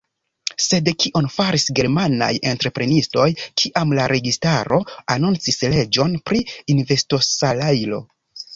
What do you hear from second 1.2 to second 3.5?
faris germanaj entreprenistoj,